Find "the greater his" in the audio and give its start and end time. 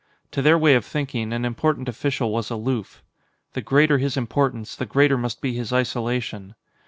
3.53-4.17